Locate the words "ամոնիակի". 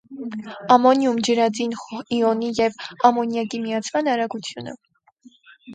3.11-3.61